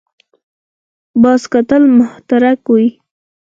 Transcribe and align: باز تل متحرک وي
باز 1.21 1.41
تل 1.69 1.83
متحرک 1.95 2.61
وي 2.73 2.87